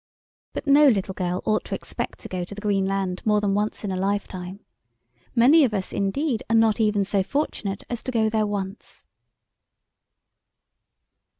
[0.53, 3.53] But no little girl ought to expect to go to the Green Land more than
[3.53, 4.61] once in a lifetime.
[5.35, 9.05] Many of us indeed are not even so fortunate as to go there once.